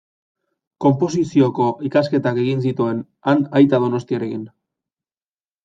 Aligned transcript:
Konposizioko 0.85 1.67
ikasketak 1.91 2.41
egin 2.45 2.65
zituen 2.69 3.05
han 3.31 3.47
Aita 3.61 3.83
Donostiarekin. 3.87 4.43